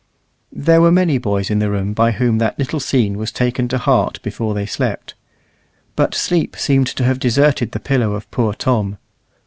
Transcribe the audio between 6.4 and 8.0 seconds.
seemed to have deserted the